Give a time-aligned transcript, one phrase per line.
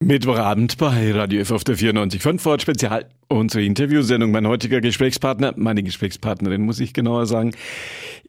[0.00, 3.06] Mittwochabend bei Radio F auf der 94.5 Ford Spezial.
[3.26, 4.30] Unsere Interviewsendung.
[4.30, 7.50] Mein heutiger Gesprächspartner, meine Gesprächspartnerin muss ich genauer sagen,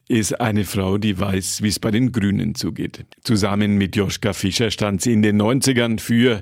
[0.07, 3.05] ist eine Frau, die weiß, wie es bei den Grünen zugeht.
[3.23, 6.41] Zusammen mit Joschka Fischer stand sie in den 90ern für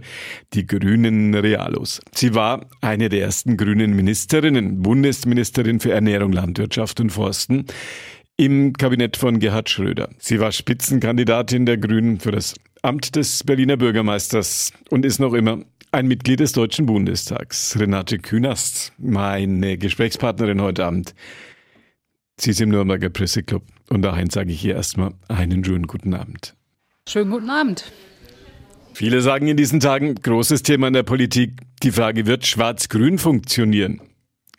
[0.53, 2.00] die Grünen Realos.
[2.16, 7.66] Sie war eine der ersten grünen Ministerinnen, Bundesministerin für Ernährung, Landwirtschaft und Forsten
[8.38, 10.09] im Kabinett von Gerhard Schröder.
[10.20, 15.59] Sie war Spitzenkandidatin der Grünen für das Amt des Berliner Bürgermeisters und ist noch immer
[15.91, 17.77] ein Mitglied des Deutschen Bundestags.
[17.80, 21.16] Renate Künast, meine Gesprächspartnerin heute Abend.
[22.40, 26.55] Sie ist im Nürnberger Presseclub und dahin sage ich hier erstmal einen schönen guten Abend.
[27.08, 27.91] Schönen guten Abend.
[28.94, 34.02] Viele sagen in diesen Tagen, großes Thema in der Politik, die Frage, wird Schwarz-Grün funktionieren?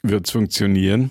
[0.02, 1.10] Wird es funktionieren?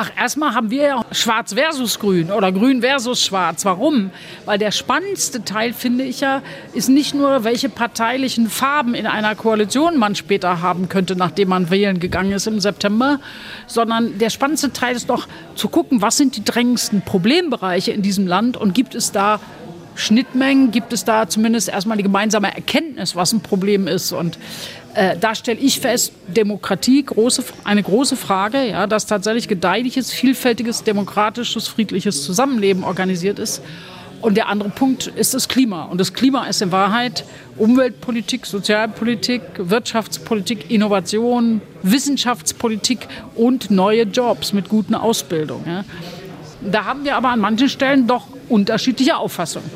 [0.00, 3.64] Ach, erstmal haben wir ja Schwarz versus Grün oder Grün versus Schwarz.
[3.64, 4.12] Warum?
[4.44, 6.40] Weil der spannendste Teil, finde ich ja,
[6.72, 11.68] ist nicht nur, welche parteilichen Farben in einer Koalition man später haben könnte, nachdem man
[11.70, 13.18] wählen gegangen ist im September,
[13.66, 15.26] sondern der spannendste Teil ist doch
[15.56, 19.40] zu gucken, was sind die drängendsten Problembereiche in diesem Land und gibt es da
[19.98, 24.12] Schnittmengen, gibt es da zumindest erstmal die gemeinsame Erkenntnis, was ein Problem ist.
[24.12, 24.38] Und
[24.98, 30.82] äh, da stelle ich fest, Demokratie, große, eine große Frage, ja, dass tatsächlich gedeihliches, vielfältiges,
[30.82, 33.62] demokratisches, friedliches Zusammenleben organisiert ist.
[34.20, 35.84] Und der andere Punkt ist das Klima.
[35.84, 37.24] Und das Klima ist in Wahrheit
[37.56, 45.64] Umweltpolitik, Sozialpolitik, Wirtschaftspolitik, Innovation, Wissenschaftspolitik und neue Jobs mit guten Ausbildungen.
[45.64, 45.84] Ja.
[46.60, 49.70] Da haben wir aber an manchen Stellen doch unterschiedliche Auffassungen.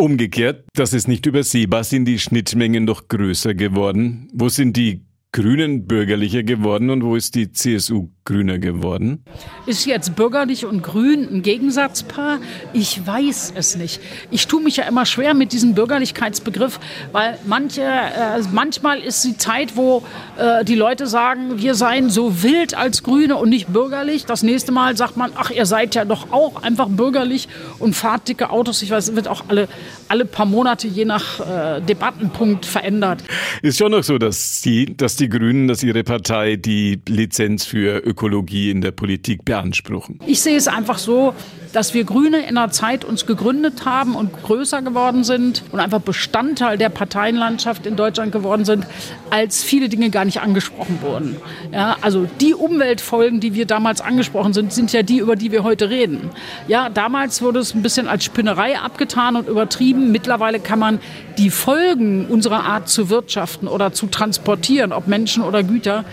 [0.00, 4.28] Umgekehrt, das ist nicht übersehbar, sind die Schnittmengen doch größer geworden.
[4.32, 9.24] Wo sind die Grünen bürgerlicher geworden und wo ist die CSU grüner geworden?
[9.64, 12.40] Ist jetzt bürgerlich und grün ein Gegensatzpaar?
[12.74, 14.00] Ich weiß es nicht.
[14.30, 16.78] Ich tue mich ja immer schwer mit diesem Bürgerlichkeitsbegriff,
[17.12, 20.02] weil manche, äh, manchmal ist die Zeit, wo
[20.38, 24.26] äh, die Leute sagen, wir seien so wild als Grüne und nicht bürgerlich.
[24.26, 28.28] Das nächste Mal sagt man, ach, ihr seid ja doch auch einfach bürgerlich und fahrt
[28.28, 28.82] dicke Autos.
[28.82, 29.68] Ich weiß, es wird auch alle,
[30.08, 33.24] alle paar Monate je nach äh, Debattenpunkt verändert.
[33.62, 37.96] Ist schon noch so, dass die, dass die Grünen, dass ihre Partei die Lizenz für
[38.00, 40.18] Ökologie in der Politik beanspruchen?
[40.26, 41.34] Ich sehe es einfach so,
[41.72, 46.00] dass wir Grüne in einer Zeit uns gegründet haben und größer geworden sind und einfach
[46.00, 48.86] Bestandteil der Parteienlandschaft in Deutschland geworden sind,
[49.30, 51.36] als viele Dinge gar nicht angesprochen wurden.
[51.72, 55.62] Ja, also die Umweltfolgen, die wir damals angesprochen sind, sind ja die, über die wir
[55.62, 56.30] heute reden.
[56.66, 60.10] Ja, damals wurde es ein bisschen als Spinnerei abgetan und übertrieben.
[60.10, 61.00] Mittlerweile kann man
[61.36, 66.04] die Folgen unserer Art zu wirtschaften oder zu transportieren, ob Menschen oder Güter,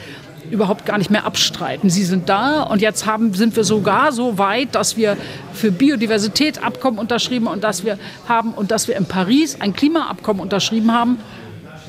[0.51, 1.89] überhaupt gar nicht mehr abstreiten.
[1.89, 5.17] Sie sind da und jetzt haben, sind wir sogar so weit, dass wir
[5.53, 7.97] für Biodiversität Abkommen unterschrieben und dass wir
[8.27, 11.19] haben und dass wir in Paris ein Klimaabkommen unterschrieben haben,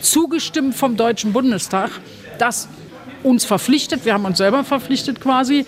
[0.01, 1.91] zugestimmt vom Deutschen Bundestag,
[2.39, 2.69] das
[3.23, 5.67] uns verpflichtet, wir haben uns selber verpflichtet quasi,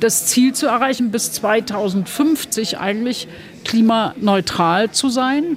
[0.00, 3.28] das Ziel zu erreichen, bis 2050 eigentlich
[3.64, 5.56] klimaneutral zu sein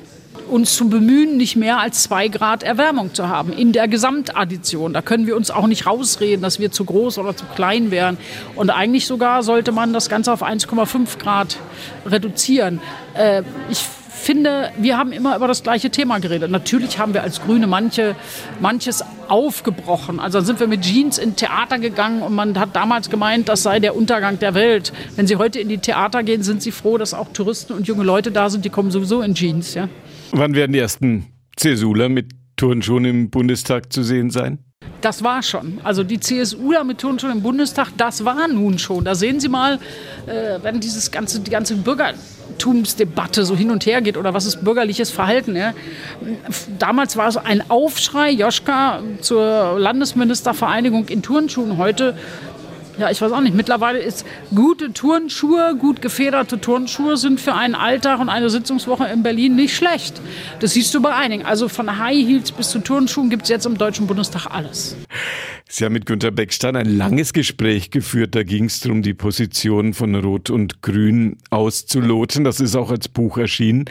[0.49, 4.93] uns zu bemühen, nicht mehr als zwei Grad Erwärmung zu haben in der Gesamtaddition.
[4.93, 8.17] Da können wir uns auch nicht rausreden, dass wir zu groß oder zu klein wären.
[8.55, 11.57] Und eigentlich sogar sollte man das Ganze auf 1,5 Grad
[12.05, 12.81] reduzieren.
[13.13, 13.79] Äh, ich
[14.19, 16.51] finde, wir haben immer über das gleiche Thema geredet.
[16.51, 18.15] Natürlich haben wir als Grüne manche,
[18.59, 20.19] manches aufgebrochen.
[20.19, 23.79] Also sind wir mit Jeans in Theater gegangen und man hat damals gemeint, das sei
[23.79, 24.93] der Untergang der Welt.
[25.15, 28.03] Wenn Sie heute in die Theater gehen, sind Sie froh, dass auch Touristen und junge
[28.03, 29.73] Leute da sind, die kommen sowieso in Jeans.
[29.73, 29.87] Ja?
[30.31, 34.59] Wann werden die ersten CSUler mit Turnschuhen im Bundestag zu sehen sein?
[35.01, 35.79] Das war schon.
[35.83, 39.05] Also die CSU da mit Turnschuhen im Bundestag, das war nun schon.
[39.05, 39.79] Da sehen Sie mal,
[40.27, 44.63] äh, wenn dieses ganze, die ganze Bürgertumsdebatte so hin und her geht oder was ist
[44.63, 45.55] bürgerliches Verhalten.
[45.55, 45.73] Ja?
[46.77, 51.77] Damals war es ein Aufschrei, Joschka zur Landesministervereinigung in Turnschuhen.
[51.77, 52.17] Heute
[52.99, 53.55] ja, ich weiß auch nicht.
[53.55, 59.23] Mittlerweile ist gute Turnschuhe, gut gefederte Turnschuhe sind für einen Alltag und eine Sitzungswoche in
[59.23, 60.21] Berlin nicht schlecht.
[60.59, 61.45] Das siehst du bei einigen.
[61.45, 64.97] Also von High Heels bis zu Turnschuhen gibt es jetzt im Deutschen Bundestag alles.
[65.69, 68.35] Sie haben mit Günter Beckstein ein langes Gespräch geführt.
[68.35, 72.43] Da ging es darum, die Position von Rot und Grün auszuloten.
[72.43, 73.85] Das ist auch als Buch erschienen.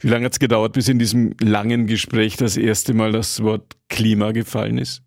[0.00, 3.76] Wie lange hat es gedauert, bis in diesem langen Gespräch das erste Mal das Wort
[3.88, 5.02] Klima gefallen ist?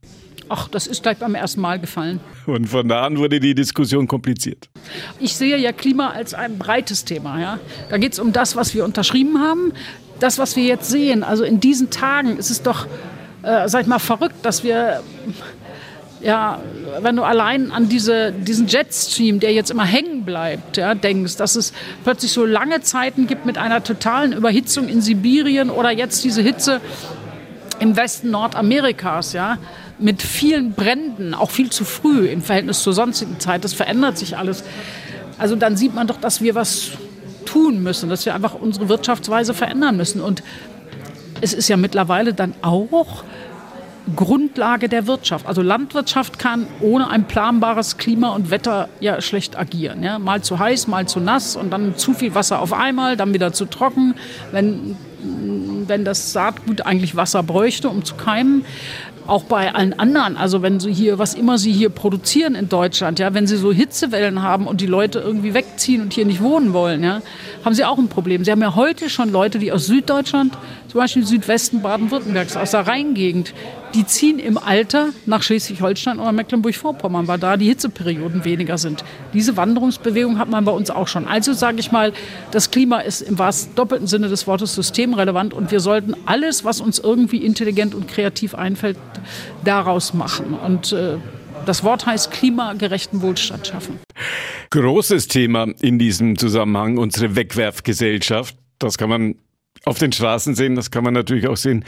[0.48, 2.20] Ach, das ist gleich beim ersten Mal gefallen.
[2.46, 4.70] Und von da an wurde die Diskussion kompliziert.
[5.20, 7.40] Ich sehe ja Klima als ein breites Thema.
[7.40, 7.60] Ja?
[7.90, 9.74] Da geht es um das, was wir unterschrieben haben,
[10.20, 11.24] das, was wir jetzt sehen.
[11.24, 12.86] Also in diesen Tagen ist es doch,
[13.42, 15.02] äh, sag ich mal, verrückt, dass wir
[16.22, 16.60] ja,
[17.02, 21.56] wenn du allein an diese, diesen Jetstream, der jetzt immer hängen bleibt, ja, denkst, dass
[21.56, 21.72] es
[22.04, 26.82] plötzlich so lange Zeiten gibt mit einer totalen Überhitzung in Sibirien oder jetzt diese Hitze
[27.80, 29.60] im Westen Nordamerikas, ja,
[30.00, 33.64] mit vielen Bränden, auch viel zu früh im Verhältnis zur sonstigen Zeit.
[33.64, 34.64] Das verändert sich alles.
[35.38, 36.92] Also dann sieht man doch, dass wir was
[37.46, 40.22] tun müssen, dass wir einfach unsere Wirtschaftsweise verändern müssen.
[40.22, 40.44] Und
[41.42, 43.24] es ist ja mittlerweile dann auch
[44.16, 45.48] Grundlage der Wirtschaft.
[45.48, 50.04] Also Landwirtschaft kann ohne ein planbares Klima und Wetter ja schlecht agieren.
[50.04, 50.20] Ja?
[50.20, 53.52] Mal zu heiß, mal zu nass und dann zu viel Wasser auf einmal, dann wieder
[53.52, 54.14] zu trocken.
[54.52, 54.96] Wenn,
[55.88, 58.66] wenn das Saatgut eigentlich Wasser bräuchte, um zu keimen,
[59.28, 63.20] auch bei allen anderen, also wenn sie hier, was immer sie hier produzieren in Deutschland,
[63.20, 66.74] ja, wenn sie so Hitzewellen haben und die Leute irgendwie wegziehen und hier nicht wohnen
[66.74, 67.22] wollen, ja,
[67.64, 68.46] haben sie auch ein Problem.
[68.46, 70.58] Sie haben ja heute schon Leute, die aus Süddeutschland,
[70.88, 73.54] zum Beispiel Südwesten Baden-Württembergs, aus der Rheingegend,
[73.96, 79.06] die ziehen im Alter nach Schleswig-Holstein oder Mecklenburg-Vorpommern, weil da die Hitzeperioden weniger sind.
[79.34, 81.28] Diese Wanderungsbewegung hat man bei uns auch schon.
[81.28, 82.12] Also sage ich mal,
[82.52, 86.82] das Klima ist im wahrsten doppelten Sinne des Wortes systemrelevant und wir sollten alles, was
[86.82, 88.98] uns irgendwie intelligent und kreativ einfällt,
[89.64, 90.54] daraus machen.
[90.54, 91.16] Und äh,
[91.66, 94.00] das Wort heißt klimagerechten Wohlstand schaffen.
[94.72, 98.58] Großes Thema in diesem Zusammenhang, unsere Wegwerfgesellschaft.
[98.78, 99.36] Das kann man
[99.86, 101.86] auf den Straßen sehen, das kann man natürlich auch sehen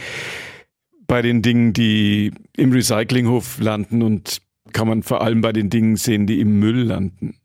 [1.07, 4.42] bei den Dingen, die im Recyclinghof landen und
[4.74, 7.36] kann man vor allem bei den Dingen sehen, die im Müll landen?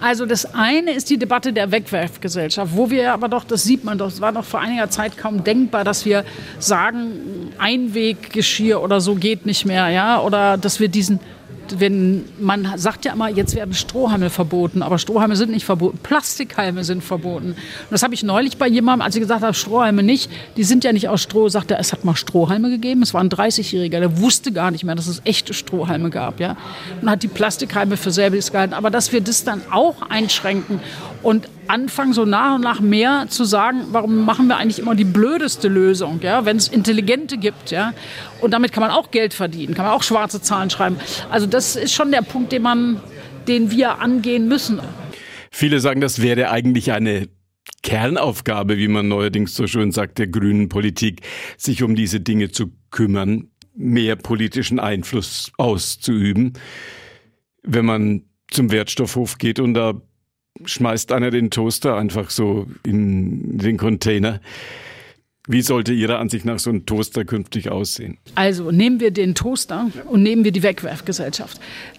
[0.00, 3.98] Also das eine ist die Debatte der Wegwerfgesellschaft, wo wir aber doch, das sieht man
[3.98, 6.24] doch, es war noch vor einiger Zeit kaum denkbar, dass wir
[6.60, 11.18] sagen, Einweggeschirr oder so geht nicht mehr, ja, oder dass wir diesen
[11.80, 16.84] wenn man sagt ja immer, jetzt werden Strohhalme verboten, aber Strohhalme sind nicht verboten, Plastikhalme
[16.84, 17.50] sind verboten.
[17.50, 17.56] Und
[17.90, 20.92] das habe ich neulich bei jemandem, als ich gesagt habe, Strohhalme nicht, die sind ja
[20.92, 23.02] nicht aus Stroh, sagte er, es hat mal Strohhalme gegeben.
[23.02, 26.56] Es war ein 30-Jähriger, der wusste gar nicht mehr, dass es echte Strohhalme gab, ja.
[27.00, 28.74] Und hat die Plastikhalme für selbiges gehalten.
[28.74, 30.80] Aber dass wir das dann auch einschränken
[31.22, 35.04] und anfangen, so nach und nach mehr zu sagen, warum machen wir eigentlich immer die
[35.04, 37.92] blödeste Lösung, ja, wenn es intelligente gibt, ja.
[38.40, 40.96] Und damit kann man auch Geld verdienen, kann man auch schwarze Zahlen schreiben.
[41.30, 43.00] Also das ist schon der Punkt, den man,
[43.46, 44.80] den wir angehen müssen.
[45.50, 47.28] Viele sagen, das wäre eigentlich eine
[47.82, 51.22] Kernaufgabe, wie man neuerdings so schön sagt, der grünen Politik,
[51.56, 56.54] sich um diese Dinge zu kümmern, mehr politischen Einfluss auszuüben.
[57.62, 60.00] Wenn man zum Wertstoffhof geht und da
[60.64, 64.40] schmeißt einer den Toaster einfach so in den Container.
[65.46, 68.18] Wie sollte Ihrer Ansicht nach so ein Toaster künftig aussehen?
[68.34, 71.58] Also nehmen wir den Toaster und nehmen wir die Wegwerfgesellschaft.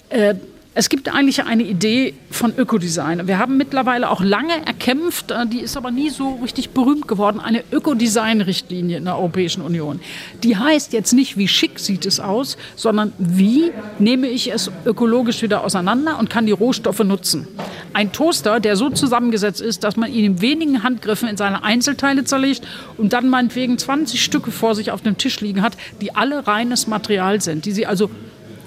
[0.09, 0.35] Äh,
[0.79, 3.27] es gibt eigentlich eine Idee von Ökodesign.
[3.27, 7.41] Wir haben mittlerweile auch lange erkämpft, äh, die ist aber nie so richtig berühmt geworden,
[7.41, 9.99] eine Ökodesign-Richtlinie in der Europäischen Union.
[10.41, 15.41] Die heißt jetzt nicht, wie schick sieht es aus, sondern wie nehme ich es ökologisch
[15.41, 17.45] wieder auseinander und kann die Rohstoffe nutzen.
[17.91, 22.23] Ein Toaster, der so zusammengesetzt ist, dass man ihn in wenigen Handgriffen in seine Einzelteile
[22.23, 22.65] zerlegt
[22.95, 26.87] und dann meinetwegen 20 Stücke vor sich auf dem Tisch liegen hat, die alle reines
[26.87, 28.09] Material sind, die Sie also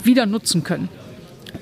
[0.05, 0.91] wieder nutzen können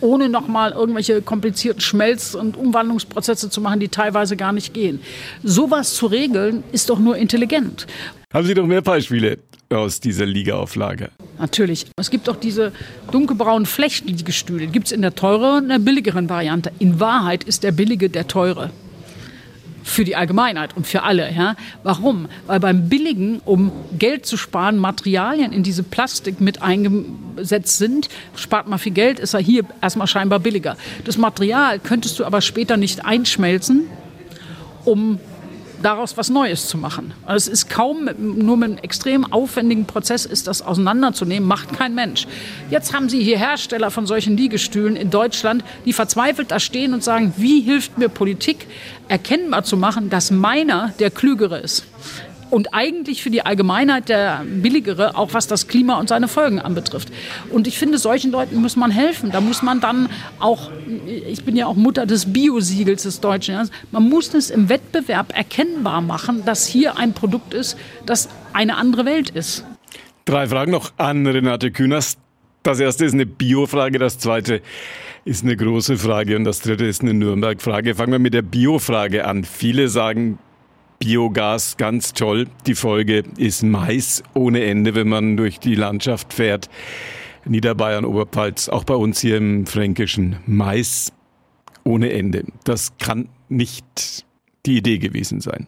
[0.01, 5.01] ohne nochmal irgendwelche komplizierten Schmelz- und Umwandlungsprozesse zu machen, die teilweise gar nicht gehen.
[5.43, 7.87] Sowas zu regeln, ist doch nur intelligent.
[8.33, 9.39] Haben Sie noch mehr Beispiele
[9.71, 11.11] aus dieser Liga-Auflage?
[11.39, 11.87] Natürlich.
[11.97, 12.73] Es gibt auch diese
[13.11, 14.67] dunkelbraunen Flechtliegestühle.
[14.67, 16.73] Die gibt es in der teureren und der billigeren Variante.
[16.79, 18.71] In Wahrheit ist der billige der teure
[19.91, 21.33] für die Allgemeinheit und für alle.
[21.33, 21.57] Ja?
[21.83, 22.29] Warum?
[22.47, 28.69] Weil beim Billigen, um Geld zu sparen, Materialien in diese Plastik mit eingesetzt sind, spart
[28.69, 30.77] man viel Geld, ist er hier erstmal scheinbar billiger.
[31.05, 33.89] Das Material könntest du aber später nicht einschmelzen,
[34.85, 35.19] um
[35.83, 37.13] daraus was Neues zu machen.
[37.27, 41.95] Also es ist kaum, nur mit einem extrem aufwendigen Prozess ist das auseinanderzunehmen, macht kein
[41.95, 42.27] Mensch.
[42.71, 47.03] Jetzt haben Sie hier Hersteller von solchen Liegestühlen in Deutschland, die verzweifelt da stehen und
[47.03, 48.67] sagen, wie hilft mir Politik,
[49.09, 51.85] erkennbar zu machen, dass meiner der Klügere ist
[52.51, 57.11] und eigentlich für die Allgemeinheit der billigere, auch was das Klima und seine Folgen anbetrifft.
[57.51, 59.31] Und ich finde, solchen Leuten muss man helfen.
[59.31, 60.71] Da muss man dann auch,
[61.07, 66.01] ich bin ja auch Mutter des Biosiegels des Deutschen, man muss es im Wettbewerb erkennbar
[66.01, 67.77] machen, dass hier ein Produkt ist,
[68.07, 69.65] das eine andere Welt ist.
[70.25, 72.19] Drei Fragen noch an Renate Künast.
[72.63, 74.61] Das erste ist eine Bio-Frage, das zweite
[75.25, 77.95] ist eine große Frage und das dritte ist eine Nürnberg-Frage.
[77.95, 79.45] Fangen wir mit der Bio-Frage an.
[79.45, 80.39] Viele sagen,
[81.03, 82.47] Biogas, ganz toll.
[82.67, 86.69] Die Folge ist Mais ohne Ende, wenn man durch die Landschaft fährt.
[87.47, 90.37] Niederbayern, Oberpfalz, auch bei uns hier im Fränkischen.
[90.45, 91.11] Mais
[91.85, 92.45] ohne Ende.
[92.65, 94.27] Das kann nicht
[94.67, 95.67] die Idee gewesen sein.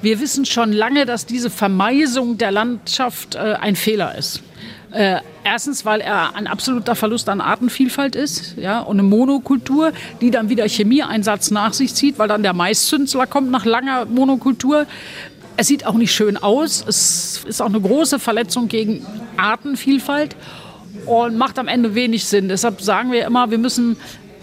[0.00, 4.44] Wir wissen schon lange, dass diese Vermeisung der Landschaft äh, ein Fehler ist.
[4.96, 10.30] Äh, erstens, weil er ein absoluter Verlust an Artenvielfalt ist ja, und eine Monokultur, die
[10.30, 14.86] dann wieder Chemieeinsatz nach sich zieht, weil dann der Maiszünsler kommt nach langer Monokultur.
[15.58, 16.82] Es sieht auch nicht schön aus.
[16.88, 19.04] Es ist auch eine große Verletzung gegen
[19.36, 20.34] Artenvielfalt
[21.04, 22.48] und macht am Ende wenig Sinn.
[22.48, 23.98] Deshalb sagen wir immer, wir müssen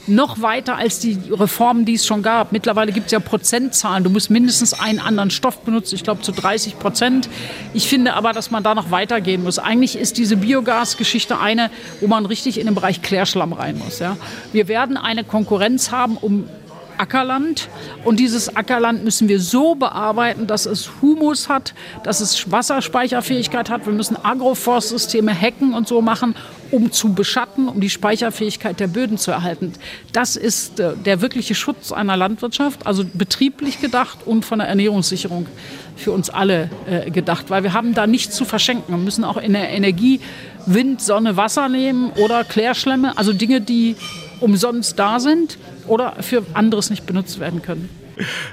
[0.08, 2.52] noch weiter als die Reformen, die es schon gab.
[2.52, 4.04] Mittlerweile gibt es ja Prozentzahlen.
[4.04, 7.30] Du musst mindestens einen anderen Stoff benutzen, ich glaube zu 30 Prozent.
[7.74, 9.60] Ich finde aber, dass man da noch weitergehen muss.
[9.60, 11.70] Eigentlich ist diese Biogas-Geschichte eine,
[12.02, 14.00] wo man richtig in den Bereich Klärschlamm rein muss.
[14.00, 14.18] Ja.
[14.52, 16.48] Wir werden eine Konkurrenz haben um
[16.98, 17.70] Ackerland.
[18.04, 21.74] Und dieses Ackerland müssen wir so bearbeiten, dass es Humus hat,
[22.04, 23.86] dass es Wasserspeicherfähigkeit hat.
[23.86, 26.36] Wir müssen Agroforstsysteme hacken und so machen,
[26.72, 29.74] um zu beschatten, um die Speicherfähigkeit der Böden zu erhalten.
[30.12, 35.46] Das ist äh, der wirkliche Schutz einer Landwirtschaft, also betrieblich gedacht und von der Ernährungssicherung
[35.96, 38.96] für uns alle äh, gedacht, weil wir haben da nichts zu verschenken.
[38.96, 40.20] Wir müssen auch in der Energie
[40.66, 43.96] Wind, Sonne, Wasser nehmen oder Klärschlämme, also Dinge, die
[44.44, 45.58] umsonst da sind
[45.88, 47.90] oder für anderes nicht benutzt werden können.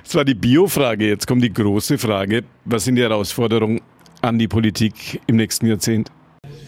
[0.04, 1.06] Das war die Biofrage.
[1.06, 2.44] Jetzt kommt die große Frage.
[2.64, 3.80] Was sind die Herausforderungen
[4.22, 6.10] an die Politik im nächsten Jahrzehnt?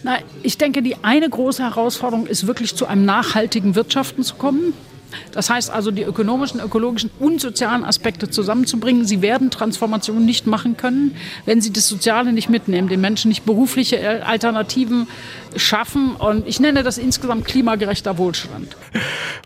[0.02, 4.74] Na, ich denke, die eine große Herausforderung ist wirklich zu einem nachhaltigen Wirtschaften zu kommen.
[5.32, 9.04] Das heißt also, die ökonomischen, ökologischen und sozialen Aspekte zusammenzubringen.
[9.04, 11.16] Sie werden Transformationen nicht machen können,
[11.46, 15.06] wenn sie das Soziale nicht mitnehmen, den Menschen nicht berufliche Alternativen
[15.56, 16.16] schaffen.
[16.16, 18.76] Und ich nenne das insgesamt klimagerechter Wohlstand.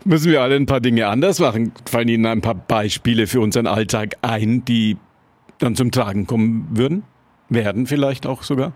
[0.05, 1.71] Müssen wir alle ein paar Dinge anders machen?
[1.85, 4.97] Fallen Ihnen ein paar Beispiele für unseren Alltag ein, die
[5.59, 7.03] dann zum Tragen kommen würden?
[7.49, 8.73] Werden vielleicht auch sogar?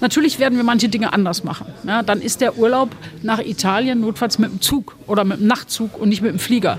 [0.00, 1.66] Natürlich werden wir manche Dinge anders machen.
[1.86, 2.90] Ja, dann ist der Urlaub
[3.22, 6.78] nach Italien notfalls mit dem Zug oder mit dem Nachtzug und nicht mit dem Flieger.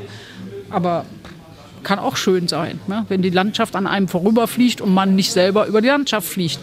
[0.70, 1.06] Aber
[1.84, 3.06] kann auch schön sein, ne?
[3.10, 6.60] wenn die Landschaft an einem vorüberfliegt und man nicht selber über die Landschaft fliegt.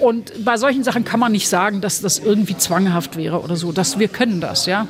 [0.00, 3.72] Und bei solchen Sachen kann man nicht sagen, dass das irgendwie zwanghaft wäre oder so.
[3.72, 4.86] Dass wir können das, ja.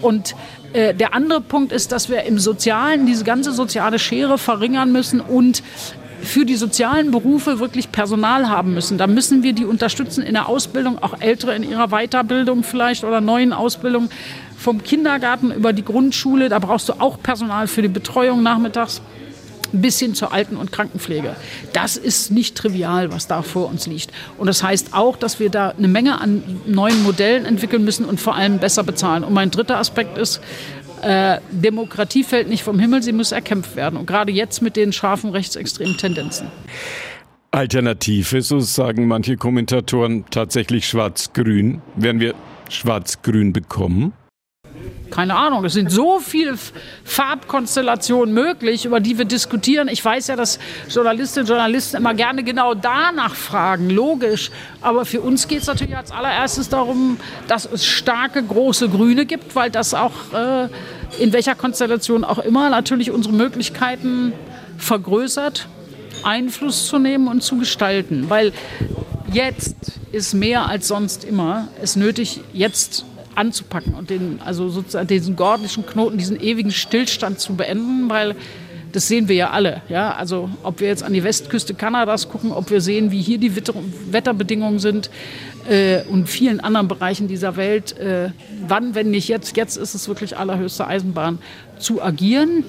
[0.00, 0.34] Und
[0.72, 5.20] äh, der andere Punkt ist, dass wir im Sozialen diese ganze soziale Schere verringern müssen
[5.20, 5.62] und
[6.22, 8.98] für die sozialen Berufe wirklich Personal haben müssen.
[8.98, 13.20] Da müssen wir die unterstützen in der Ausbildung, auch Ältere in ihrer Weiterbildung vielleicht oder
[13.20, 14.08] neuen Ausbildung
[14.56, 16.48] vom Kindergarten über die Grundschule.
[16.48, 19.00] Da brauchst du auch Personal für die Betreuung nachmittags
[19.72, 21.36] bis hin zur Alten- und Krankenpflege.
[21.72, 24.10] Das ist nicht trivial, was da vor uns liegt.
[24.38, 28.20] Und das heißt auch, dass wir da eine Menge an neuen Modellen entwickeln müssen und
[28.20, 29.24] vor allem besser bezahlen.
[29.24, 30.40] Und mein dritter Aspekt ist,
[31.02, 33.98] äh, Demokratie fällt nicht vom Himmel, sie muss erkämpft werden.
[33.98, 36.48] Und gerade jetzt mit den scharfen rechtsextremen Tendenzen.
[37.50, 41.80] Alternative, so sagen manche Kommentatoren, tatsächlich schwarz-grün.
[41.96, 42.34] Werden wir
[42.68, 44.12] schwarz-grün bekommen?
[45.10, 46.56] Keine Ahnung, es sind so viele
[47.04, 49.88] Farbkonstellationen möglich, über die wir diskutieren.
[49.88, 54.50] Ich weiß ja, dass Journalistinnen und Journalisten immer gerne genau danach fragen, logisch.
[54.80, 59.54] Aber für uns geht es natürlich als allererstes darum, dass es starke, große Grüne gibt,
[59.56, 60.68] weil das auch äh,
[61.18, 64.32] in welcher Konstellation auch immer natürlich unsere Möglichkeiten
[64.76, 65.66] vergrößert,
[66.22, 68.28] Einfluss zu nehmen und zu gestalten.
[68.28, 68.52] Weil
[69.32, 69.76] jetzt
[70.12, 73.04] ist mehr als sonst immer es nötig, jetzt
[73.38, 78.34] anzupacken und den, also sozusagen diesen gordischen Knoten, diesen ewigen Stillstand zu beenden, weil
[78.92, 79.82] das sehen wir ja alle.
[79.88, 80.12] Ja?
[80.14, 83.52] Also ob wir jetzt an die Westküste Kanadas gucken, ob wir sehen, wie hier die
[84.10, 85.10] Wetterbedingungen sind
[85.68, 87.96] äh, und vielen anderen Bereichen dieser Welt.
[87.98, 88.30] Äh,
[88.66, 89.56] wann, wenn nicht jetzt?
[89.56, 91.38] Jetzt ist es wirklich allerhöchste Eisenbahn
[91.78, 92.64] zu agieren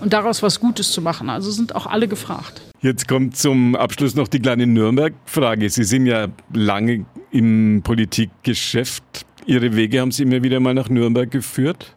[0.00, 1.30] und daraus was Gutes zu machen.
[1.30, 2.60] Also sind auch alle gefragt.
[2.82, 5.70] Jetzt kommt zum Abschluss noch die kleine Nürnberg-Frage.
[5.70, 9.24] Sie sind ja lange im Politikgeschäft.
[9.46, 11.94] Ihre Wege haben Sie immer wieder mal nach Nürnberg geführt?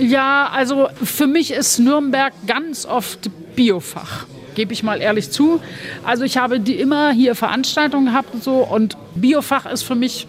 [0.00, 5.60] Ja, also für mich ist Nürnberg ganz oft Biofach gebe ich mal ehrlich zu.
[6.04, 10.26] Also ich habe die immer hier Veranstaltungen gehabt und so und Biofach ist für mich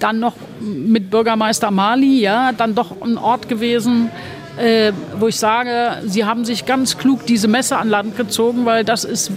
[0.00, 4.10] dann noch mit Bürgermeister Mali, ja, dann doch ein Ort gewesen,
[4.58, 8.84] äh, wo ich sage, sie haben sich ganz klug diese Messe an Land gezogen, weil
[8.84, 9.30] das ist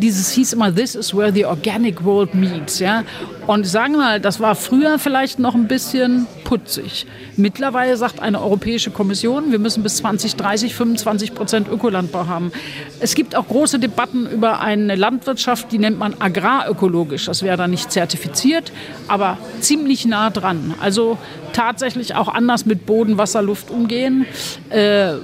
[0.00, 2.78] dieses hieß immer, this is where the organic world meets.
[2.78, 3.04] Ja?
[3.46, 7.06] Und sagen wir mal, das war früher vielleicht noch ein bisschen putzig.
[7.36, 12.52] Mittlerweile sagt eine Europäische Kommission, wir müssen bis 2030 25 Prozent Ökolandbau haben.
[13.00, 17.26] Es gibt auch große Debatten über eine Landwirtschaft, die nennt man agrarökologisch.
[17.26, 18.72] Das wäre dann nicht zertifiziert,
[19.08, 20.74] aber ziemlich nah dran.
[20.80, 21.18] Also
[21.52, 24.26] tatsächlich auch anders mit Boden, Wasser, Luft umgehen.
[24.70, 25.14] Äh,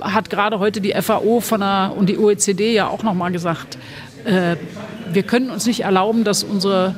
[0.00, 3.78] hat gerade heute die FAO von der, und die OECD ja auch noch mal gesagt,
[4.24, 4.56] äh,
[5.12, 6.94] wir können uns nicht erlauben, dass unsere,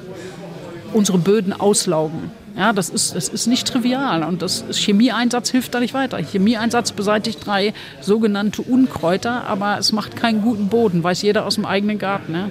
[0.93, 2.31] unsere Böden auslaugen.
[2.57, 6.19] Ja, das ist, das ist nicht trivial und das Chemieeinsatz hilft da nicht weiter.
[6.19, 11.65] Chemieeinsatz beseitigt drei sogenannte Unkräuter, aber es macht keinen guten Boden, weiß jeder aus dem
[11.65, 12.35] eigenen Garten.
[12.35, 12.51] Ja.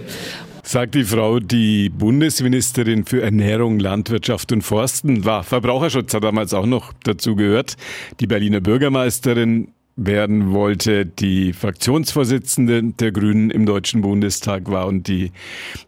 [0.63, 5.43] Sagt die Frau, die Bundesministerin für Ernährung, Landwirtschaft und Forsten war.
[5.43, 7.75] Verbraucherschutz hat damals auch noch dazu gehört.
[8.19, 15.31] Die Berliner Bürgermeisterin werden wollte, die Fraktionsvorsitzende der Grünen im Deutschen Bundestag war und die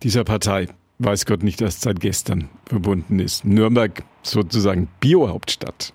[0.04, 0.68] dieser Partei,
[1.00, 3.46] weiß Gott nicht erst seit gestern verbunden ist.
[3.46, 5.94] Nürnberg sozusagen Biohauptstadt.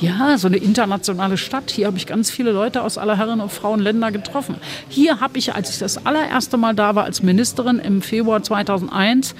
[0.00, 1.70] Ja, so eine internationale Stadt.
[1.70, 4.56] Hier habe ich ganz viele Leute aus aller Herren und Frauenländer getroffen.
[4.88, 9.34] Hier habe ich, als ich das allererste Mal da war als Ministerin im Februar 2001,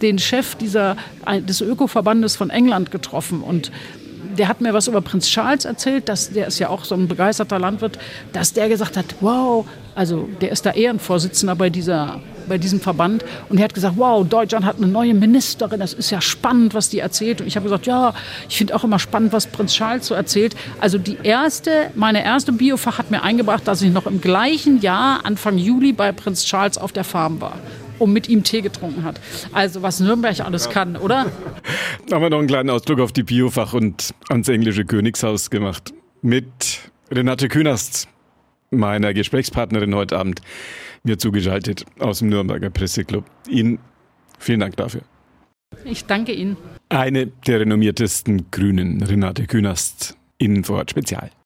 [0.00, 0.96] den Chef dieser,
[1.40, 3.70] des Ökoverbandes von England getroffen und
[4.36, 7.08] der hat mir was über Prinz Charles erzählt, dass der ist ja auch so ein
[7.08, 7.98] begeisterter Landwirt,
[8.32, 13.24] dass der gesagt hat, wow, also der ist da Ehrenvorsitzender bei dieser bei diesem Verband
[13.48, 16.88] und er hat gesagt, wow, Deutschland hat eine neue Ministerin, das ist ja spannend, was
[16.88, 17.40] die erzählt.
[17.40, 18.14] Und ich habe gesagt, ja,
[18.48, 20.56] ich finde auch immer spannend, was Prinz Charles so erzählt.
[20.80, 25.24] Also die erste, meine erste Biofach hat mir eingebracht, dass ich noch im gleichen Jahr,
[25.24, 27.54] Anfang Juli, bei Prinz Charles auf der Farm war
[28.02, 29.20] und mit ihm Tee getrunken hat.
[29.52, 31.30] Also was Nürnberg alles kann, oder?
[32.08, 35.94] Da haben wir noch einen kleinen Ausdruck auf die Biofach und ans englische Königshaus gemacht.
[36.20, 38.08] Mit Renate Künast,
[38.70, 40.40] meiner Gesprächspartnerin heute Abend,
[41.04, 43.24] mir zugeschaltet aus dem Nürnberger Presseclub.
[43.48, 43.78] Ihnen
[44.38, 45.02] vielen Dank dafür.
[45.84, 46.56] Ich danke Ihnen.
[46.88, 51.30] Eine der renommiertesten Grünen, Renate Künast, Innenvorort Spezial.